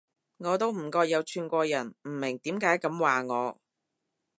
[0.37, 3.61] 我都唔覺有串過人，唔明點解噉話我